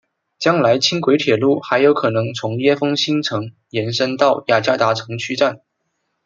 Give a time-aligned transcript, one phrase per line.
[0.39, 5.61] 将来轻轨铁路还有可能从椰风新城延伸到雅加达城区站。